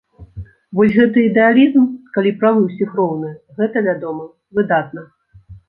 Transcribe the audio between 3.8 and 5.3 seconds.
вядома, выдатна.